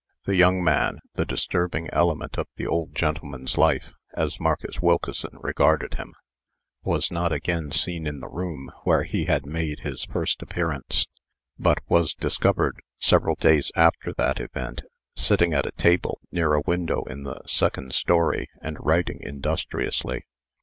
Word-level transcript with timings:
The 0.25 0.35
young 0.35 0.63
man 0.63 0.97
the 1.13 1.25
disturbing 1.25 1.87
element 1.91 2.35
of 2.39 2.47
the 2.55 2.65
old 2.65 2.95
gentleman's 2.95 3.55
life, 3.55 3.93
as 4.15 4.39
Marcus 4.39 4.81
Wilkeson 4.81 5.29
regarded 5.39 5.93
him 5.93 6.15
was 6.81 7.11
not 7.11 7.31
again 7.31 7.69
seen 7.69 8.07
in 8.07 8.19
the 8.19 8.27
room 8.27 8.71
where 8.83 9.03
he 9.03 9.25
had 9.25 9.45
made 9.45 9.81
his 9.81 10.05
first 10.05 10.41
appearance, 10.41 11.05
but 11.59 11.77
was 11.87 12.15
discovered, 12.15 12.79
several 12.97 13.35
days 13.35 13.71
after 13.75 14.11
that 14.17 14.39
event, 14.39 14.81
sitting 15.15 15.53
at 15.53 15.67
a 15.67 15.71
table 15.73 16.19
near 16.31 16.55
a 16.55 16.63
window 16.65 17.03
in 17.03 17.21
the 17.21 17.39
second 17.45 17.93
story, 17.93 18.49
and 18.59 18.77
writing 18.79 19.19
industriously. 19.21 20.23